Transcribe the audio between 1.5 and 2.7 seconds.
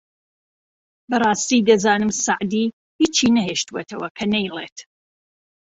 دەزانم سەعدی